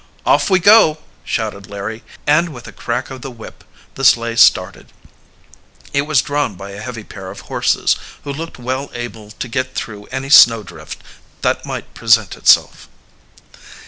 [0.25, 3.63] "Off we go!" shouted Larry, and with a crack of the whip
[3.93, 4.91] the sleigh started.
[5.93, 9.75] It was drawn by a heavy pair of horses, who looked well able to get
[9.75, 11.03] through any snowdrift
[11.43, 12.89] that might present itself.